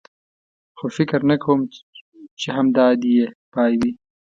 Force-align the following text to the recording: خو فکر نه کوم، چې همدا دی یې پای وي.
خو 0.77 0.85
فکر 0.97 1.19
نه 1.29 1.35
کوم، 1.43 1.59
چې 2.39 2.47
همدا 2.57 2.87
دی 3.01 3.11
یې 3.17 3.27
پای 3.53 3.71
وي. 3.79 3.91